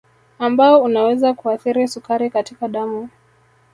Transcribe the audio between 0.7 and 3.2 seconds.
unaweza kuathiri sukari katika damu